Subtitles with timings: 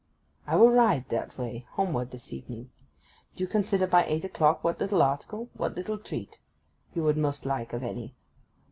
[0.47, 2.71] 'I will ride that way homeward this evening.
[3.35, 6.39] Do you consider by eight o'clock what little article, what little treat,
[6.95, 8.15] you would most like of any.